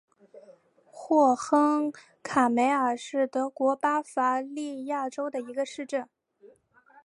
[0.89, 1.93] 霍亨
[2.23, 6.09] 卡梅尔是德国巴伐利亚州的一个市镇。